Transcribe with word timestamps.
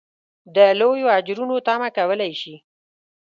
د 0.55 0.57
لویو 0.79 1.07
اجرونو 1.17 1.55
تمه 1.67 1.89
کولای 1.97 2.33
شي. 2.41 2.55